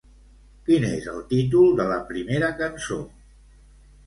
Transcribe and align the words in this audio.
Quin 0.69 0.87
és 0.87 1.05
el 1.11 1.19
títol 1.33 1.69
de 1.81 1.85
la 1.93 1.99
primera 2.09 2.51
cançó? 2.63 2.99